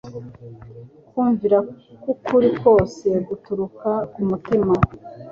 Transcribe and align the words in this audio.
Kumvira 1.09 1.57
k'ukuri 2.01 2.49
kose 2.61 3.07
guturuka 3.27 3.89
ku 4.11 4.19
mutima. 4.29 4.73